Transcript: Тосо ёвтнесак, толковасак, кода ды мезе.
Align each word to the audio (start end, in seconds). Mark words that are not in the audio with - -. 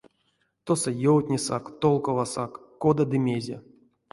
Тосо 0.65 0.89
ёвтнесак, 1.13 1.65
толковасак, 1.81 2.51
кода 2.81 3.05
ды 3.11 3.17
мезе. 3.25 3.57